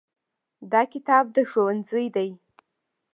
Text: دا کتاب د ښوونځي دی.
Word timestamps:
دا 0.71 0.81
کتاب 0.93 1.25
د 1.35 1.37
ښوونځي 1.49 2.05
دی. 2.15 2.29